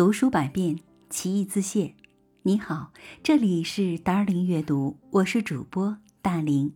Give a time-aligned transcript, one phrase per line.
[0.00, 0.78] 读书百遍，
[1.10, 1.92] 其义自现。
[2.44, 2.90] 你好，
[3.22, 6.72] 这里是达尔林阅读，我是主播大林。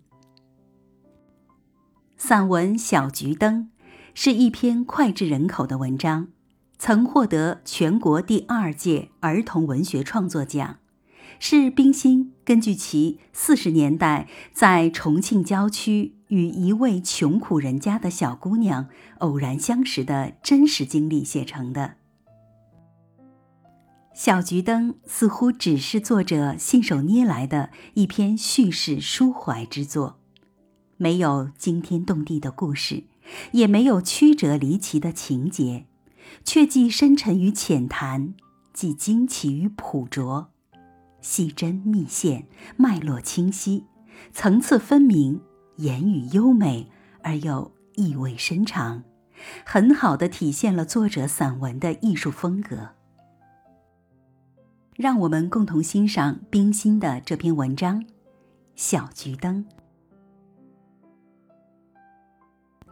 [2.18, 3.70] 散文《小桔灯》
[4.12, 6.28] 是一篇脍炙人口的文章，
[6.78, 10.80] 曾获得全国第二届儿童文学创作奖，
[11.38, 18.88] 是冰心根据其四十年代在重庆郊区与一位穷苦人家的小姑娘
[19.20, 21.94] 偶然相识的真实经历写成的。
[24.14, 30.20] 小桔灯似乎只是作者信手捏来的一篇叙事抒怀之作，
[30.96, 33.02] 没有惊天动地的故事，
[33.50, 35.86] 也没有曲折离奇的情节，
[36.44, 38.34] 却既深沉于浅谈，
[38.72, 40.52] 既惊奇于朴拙，
[41.20, 42.46] 细针密线，
[42.76, 43.84] 脉络清晰，
[44.32, 45.40] 层次分明，
[45.78, 46.88] 言语优美
[47.24, 49.02] 而又意味深长，
[49.66, 52.90] 很好的体现了作者散文的艺术风格。
[54.96, 58.00] 让我们共同欣赏冰心的这篇文章
[58.76, 59.64] 《小桔灯》。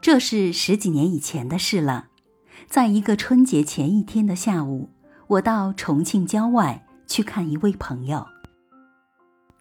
[0.01, 2.09] 这是十几年以前的事了，
[2.67, 4.91] 在一个春节前一天的下午，
[5.29, 8.27] 我到重庆郊外去看一位朋友。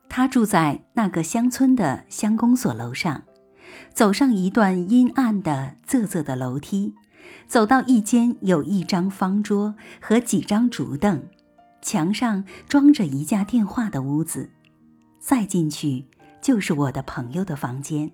[0.09, 3.23] 他住在那个乡村的乡公所楼上，
[3.93, 6.95] 走上一段阴暗的、仄仄的楼梯，
[7.47, 11.23] 走到一间有一张方桌和几张竹凳。
[11.81, 14.51] 墙上装着一架电话的屋子，
[15.19, 16.05] 再进去
[16.41, 18.11] 就是我的朋友的房间，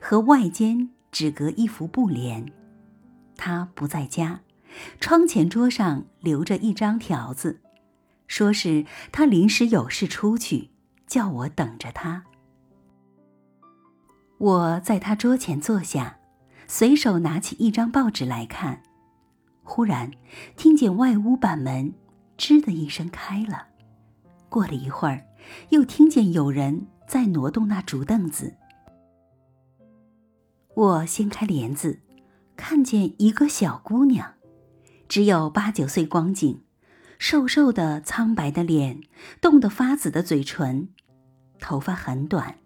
[0.00, 2.52] 和外间只隔一幅布帘。
[3.36, 4.40] 他不在家，
[5.00, 7.60] 窗前桌上留着一张条子，
[8.26, 10.70] 说是他临时有事出去，
[11.06, 12.24] 叫我等着他。
[14.38, 16.18] 我在他桌前坐下，
[16.66, 18.82] 随手拿起一张报纸来看，
[19.62, 20.10] 忽然
[20.56, 21.92] 听见外屋板门。
[22.40, 23.66] 吱的一声开了，
[24.48, 25.26] 过了一会儿，
[25.68, 28.56] 又听见有人在挪动那竹凳子。
[30.74, 32.00] 我掀开帘子，
[32.56, 34.36] 看见一个小姑娘，
[35.06, 36.62] 只有八九岁光景，
[37.18, 39.02] 瘦瘦的、苍白的脸，
[39.42, 40.88] 冻得发紫的嘴唇，
[41.58, 42.56] 头发很短，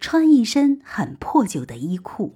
[0.00, 2.34] 穿一身很破旧的衣裤，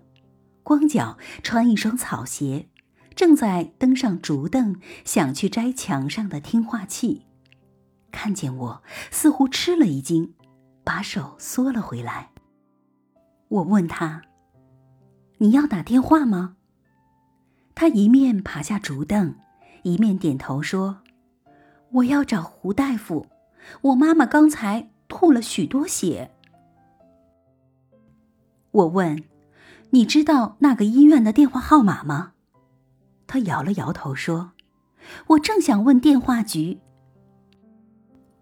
[0.63, 2.69] 光脚穿一双草鞋。
[3.15, 7.27] 正在登上竹凳，想去摘墙上的听话器，
[8.11, 10.35] 看见我，似乎吃了一惊，
[10.83, 12.31] 把手缩了回来。
[13.49, 14.23] 我问他
[15.39, 16.57] ：“你要打电话吗？”
[17.77, 19.37] 他一面爬下竹凳，
[19.85, 20.99] 一面点头说
[21.93, 23.27] ：“我要找胡大夫，
[23.83, 26.33] 我妈妈刚才吐了许多血。”
[28.73, 29.23] 我问
[29.91, 32.33] ：“你知道那个医院的电话号码吗？”
[33.27, 34.53] 他摇了摇头说
[35.29, 36.81] ：“我正想问电话局。”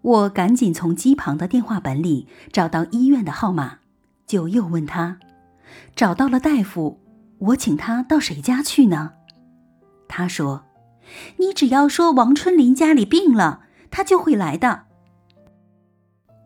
[0.01, 3.79] 我赶紧从机旁的电话本里找到医院的号码，
[4.27, 5.19] 就又问他
[5.95, 6.99] ：“找到了大夫，
[7.37, 9.13] 我请他到谁家去呢？”
[10.09, 10.65] 他说
[11.39, 14.83] ：“你只要说王春林家里病了，他就会来的。”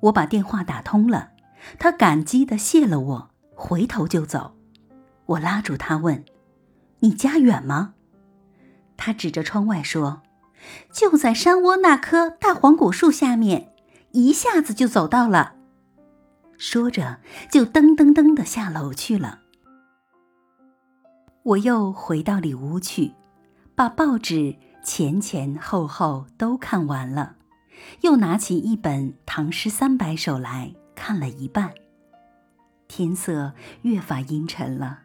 [0.01, 1.31] 我把电话打通了，
[1.79, 4.55] 他感激的谢了我，回头就走。
[5.25, 6.23] 我拉住他问
[7.01, 7.95] ：“你家远吗？”
[8.97, 10.23] 他指着窗外说
[10.91, 13.71] ：“就在山窝那棵大黄果树下面，
[14.11, 15.55] 一下子就走到了。”
[16.57, 17.19] 说着，
[17.51, 19.41] 就噔噔噔的下楼去了。
[21.43, 23.13] 我又回到里屋去，
[23.75, 27.35] 把报纸前前后后都看完了，
[28.01, 31.71] 又拿起一本《唐诗三百首》来看了一半。
[32.87, 33.53] 天色
[33.83, 35.01] 越发阴沉了，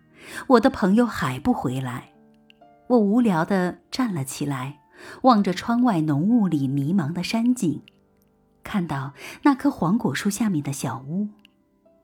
[0.46, 2.08] 我的朋友还不回来。
[2.92, 4.80] 我无聊地站了起来，
[5.22, 7.80] 望着窗外浓雾里迷茫的山景，
[8.62, 9.14] 看到
[9.44, 11.28] 那棵黄果树下面的小屋，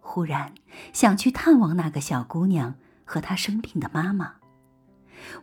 [0.01, 0.55] 忽然
[0.95, 4.37] 想去探望那个小姑娘和她生病的妈妈。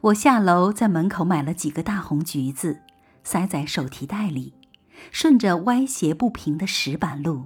[0.01, 2.81] 我下楼在门口买了几个大红橘子，
[3.23, 4.55] 塞在手提袋里，
[5.11, 7.45] 顺着歪斜不平的石板路，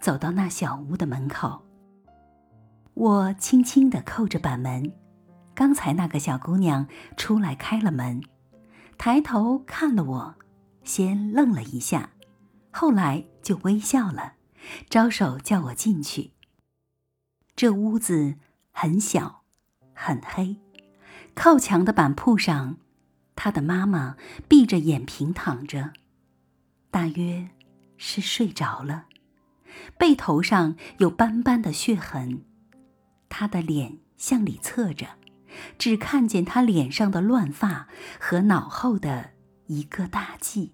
[0.00, 1.60] 走到那小屋的门口。
[2.94, 4.90] 我轻轻地扣着板门。
[5.54, 6.86] 刚才那个小姑娘
[7.16, 8.20] 出来开了门，
[8.98, 10.34] 抬头看了我，
[10.82, 12.10] 先愣了一下，
[12.72, 14.34] 后来就微笑了，
[14.90, 16.32] 招手叫我进去。
[17.54, 18.34] 这屋子
[18.72, 19.44] 很小，
[19.94, 20.56] 很黑，
[21.34, 22.78] 靠墙的板铺上，
[23.36, 24.16] 她的妈妈
[24.48, 25.92] 闭着眼平躺着，
[26.90, 27.48] 大约
[27.96, 29.06] 是睡着了，
[29.96, 32.44] 背头上有斑斑的血痕，
[33.28, 35.06] 她的脸向里侧着。
[35.78, 39.30] 只看见他脸上的乱发和脑后的
[39.66, 40.72] 一个大髻。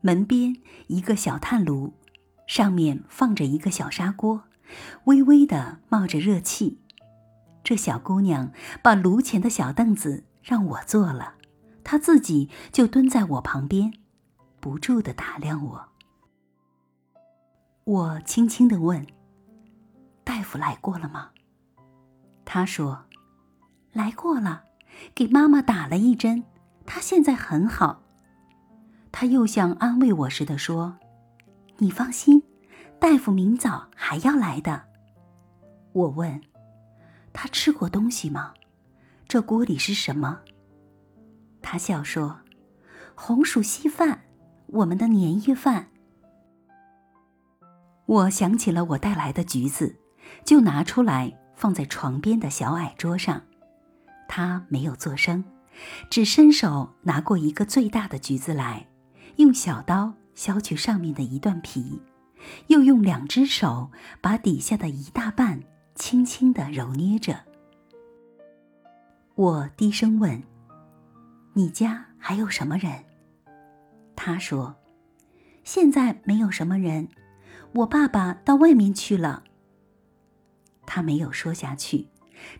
[0.00, 0.56] 门边
[0.86, 1.94] 一个小炭炉，
[2.46, 4.44] 上面放着一个小砂锅，
[5.04, 6.80] 微微的冒着热气。
[7.62, 8.52] 这小姑娘
[8.82, 11.34] 把炉前的小凳子让我坐了，
[11.84, 13.92] 她自己就蹲在我旁边，
[14.58, 15.88] 不住的打量我。
[17.84, 19.06] 我轻轻的问
[20.24, 21.30] ：“大夫来过了吗？”
[22.46, 23.04] 她说
[23.92, 24.64] ：“来过了，
[25.14, 26.44] 给妈妈打了一针，
[26.86, 28.02] 她现在很好。”
[29.12, 30.96] 他又像安慰我似的说
[31.78, 32.42] ：“你放心，
[33.00, 34.84] 大夫明早还要来的。”
[35.92, 36.40] 我问。
[37.32, 38.54] 他吃过东西吗？
[39.28, 40.40] 这锅里是什么？
[41.62, 42.40] 他笑说
[43.14, 44.22] ：“红薯稀饭，
[44.66, 45.88] 我们的年夜饭。”
[48.06, 49.96] 我想起了我带来的橘子，
[50.44, 53.40] 就拿出来放在床边的小矮桌上。
[54.32, 55.42] 他没有作声，
[56.08, 58.86] 只伸手拿过一个最大的橘子来，
[59.38, 62.00] 用小刀削去上面的一段皮，
[62.68, 63.90] 又用两只手
[64.20, 65.60] 把底下的一大半。
[65.96, 67.40] 轻轻的揉捏着，
[69.34, 70.42] 我低声问
[71.52, 73.04] ：“你家还有什么人？”
[74.16, 74.76] 他说
[75.62, 77.08] ：“现在没有什么人，
[77.74, 79.42] 我爸爸到外面去了。”
[80.86, 82.08] 他没有说下去，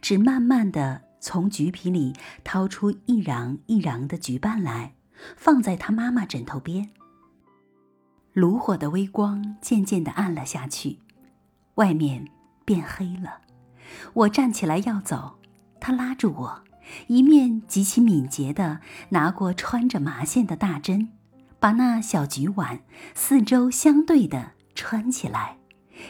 [0.03, 4.95] 只慢慢的从橘皮里掏出一瓤一瓤的橘瓣来，
[5.37, 6.91] 放在他妈妈枕头边。
[8.33, 10.99] 炉火的微光渐渐的暗了下去，
[11.77, 12.27] 外面。
[12.63, 13.41] 变黑了，
[14.13, 15.41] 我站起来要走，
[15.81, 16.63] 他拉住我，
[17.09, 18.79] 一面极其敏捷地
[19.09, 21.09] 拿过穿着麻线的大针，
[21.59, 22.83] 把那小橘碗
[23.13, 25.59] 四周相对的穿起来，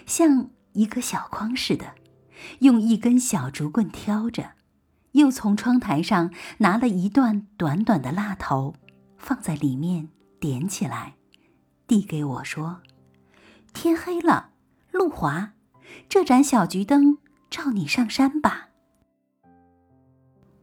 [0.04, 1.94] 像一个小筐似的，
[2.58, 4.50] 用一根小竹棍挑着，
[5.12, 8.74] 又从窗台上拿了一段短短的蜡头，
[9.18, 10.08] 放在里面
[10.38, 11.14] 点起来，
[11.86, 12.80] 递给我说
[13.74, 14.50] ：“天黑了，
[14.90, 15.52] 路滑。”
[16.08, 17.18] 这盏小桔灯
[17.50, 18.68] 照你上山吧。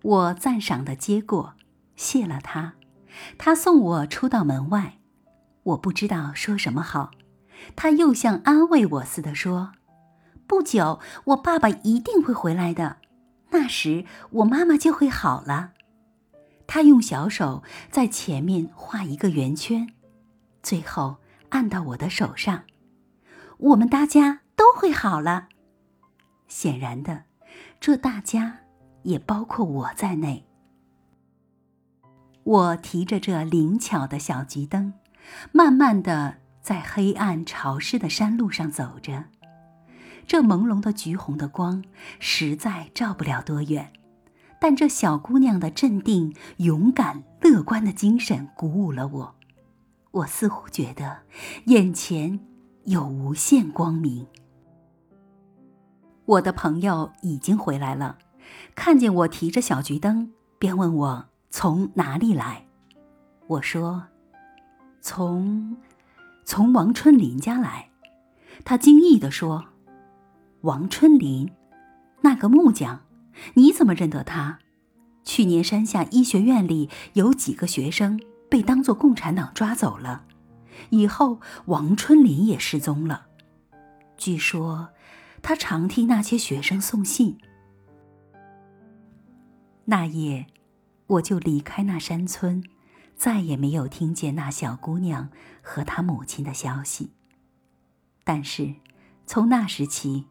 [0.01, 1.55] 我赞赏的接过，
[1.97, 2.75] 谢了他。
[3.37, 4.99] 他送我出到门外，
[5.63, 7.11] 我不知道说什么好。
[7.75, 9.73] 他又像安慰我似的说
[10.47, 12.97] ：“不久，我爸爸一定会回来的，
[13.49, 15.73] 那时我妈妈就会好了。”
[16.67, 19.87] 他用小手在前面画一个圆圈，
[20.61, 21.17] 最后
[21.49, 22.63] 按到我的手上。
[23.57, 24.41] 我们大家。
[24.57, 25.49] 都会好了。
[26.47, 27.25] 显然的，
[27.79, 28.61] 这大家
[29.03, 30.47] 也包括我在内。
[32.43, 34.95] 我提着这灵巧的小桔灯，
[35.51, 39.25] 慢慢的在黑暗潮湿的山路上走着。
[40.27, 41.83] 这朦胧的橘红的光
[42.19, 43.93] 实在照不了多远，
[44.59, 49.35] 但这小姑娘的镇定、勇敢、乐观的精神鼓舞了我。
[50.11, 51.19] 我似乎觉得
[51.65, 52.39] 眼前
[52.83, 54.27] 有无限光明。
[56.25, 58.17] 我的朋友已经回来了，
[58.75, 62.65] 看见我提着小桔灯，便问我从哪里来。
[63.47, 64.07] 我说
[64.99, 65.77] ：“从，
[66.43, 67.91] 从王春林家来。”
[68.65, 69.67] 他惊异地说
[70.67, 71.49] ：“王春林，
[72.23, 73.05] 那个木匠，
[73.53, 74.59] 你怎么认得他？
[75.23, 78.19] 去年山下医学院里有几个学生
[78.49, 80.25] 被当作共产党抓走了，
[80.89, 83.27] 以后王春林也失踪了。
[84.17, 84.89] 据说。”
[85.41, 87.37] 他常替那些学生送信。
[89.85, 90.47] 那夜，
[91.05, 92.61] 我就离开那山村，
[93.15, 95.29] 再也没有听见那小姑娘
[95.61, 97.11] 和她母亲的消息。
[98.25, 98.73] 但是，
[99.25, 100.25] 从那时起，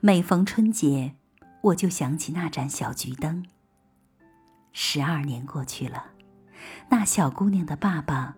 [0.00, 1.14] 每逢春节，
[1.62, 3.46] 我就想起那盏小桔灯。
[4.72, 6.06] 十二年过去了，
[6.88, 8.36] 那小姑娘的爸爸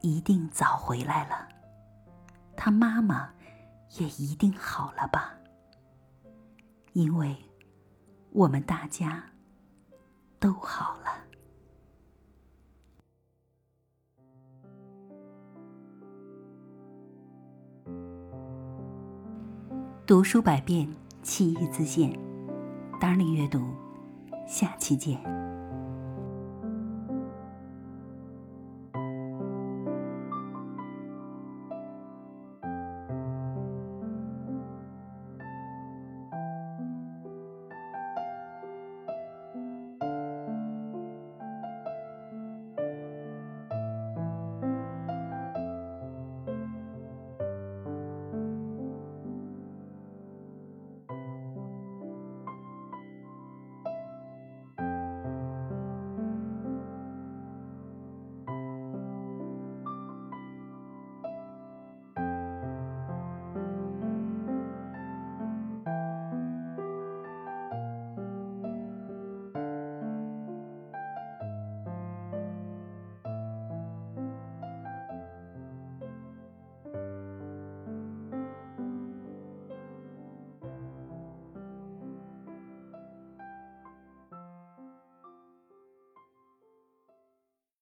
[0.00, 1.48] 一定早回来了，
[2.56, 3.30] 她妈妈
[3.98, 5.34] 也一定好了吧。
[6.94, 7.36] 因为
[8.32, 9.22] 我们大家
[10.40, 10.97] 都好
[20.08, 20.88] 读书百遍，
[21.22, 22.10] 其义自见。
[22.98, 23.60] Darling 阅读，
[24.46, 25.37] 下期见。